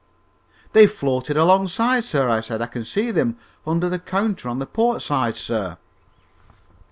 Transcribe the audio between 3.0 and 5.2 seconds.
them under the counter on the port